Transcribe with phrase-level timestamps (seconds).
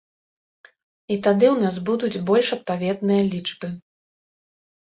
[1.15, 3.67] І тады ў нас будуць больш адпаведныя лічбы.